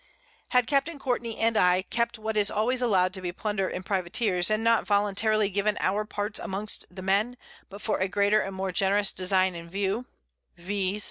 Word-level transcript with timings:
Had 0.47 0.65
Capt. 0.65 0.89
Courtney 0.97 1.37
and 1.37 1.55
I 1.55 1.83
kept 1.83 2.17
what 2.17 2.35
is 2.35 2.49
always 2.49 2.81
allow'd 2.81 3.13
to 3.13 3.21
be 3.21 3.31
Plunder 3.31 3.69
in 3.69 3.83
Privateers, 3.83 4.49
and 4.49 4.63
not 4.63 4.87
voluntarily 4.87 5.47
given 5.47 5.77
our 5.79 6.05
Parts 6.05 6.39
amongst 6.39 6.85
the 6.89 7.03
Men, 7.03 7.37
but 7.69 7.83
for 7.83 7.99
a 7.99 8.07
greater 8.07 8.39
and 8.41 8.55
more 8.55 8.71
generous 8.71 9.13
Design 9.13 9.53
in 9.53 9.69
view, 9.69 10.07
(_viz. 10.57 10.99